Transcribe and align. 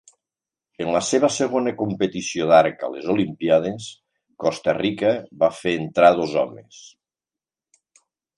En 0.83 0.87
la 0.93 1.01
seva 1.09 1.27
segona 1.33 1.73
competició 1.81 2.47
d'arc 2.51 2.81
a 2.87 2.89
les 2.93 3.05
Olimpíades, 3.17 3.91
Costa 4.45 4.75
Rica 4.79 5.13
va 5.45 5.51
fer 5.59 5.75
entrar 5.83 6.11
dos 6.23 6.35
homes. 6.45 6.81